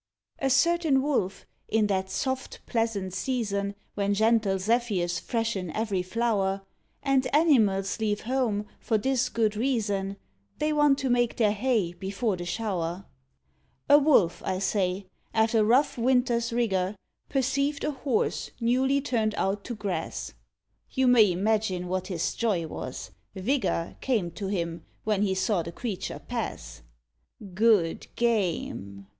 [0.39, 6.63] A certain Wolf, in that soft, pleasant season, When gentle zephyrs freshen every flower,
[7.03, 10.17] And animals leave home, for this good reason
[10.57, 13.05] They want to make their hay before the shower:
[13.87, 16.95] A Wolf, I say, after rough winters rigour,
[17.29, 20.33] Perceived a Horse newly turned out to grass.
[20.89, 23.11] You may imagine what his joy was.
[23.35, 26.81] Vigour Came to him, when he saw the creature pass.
[27.53, 29.05] "Good game!"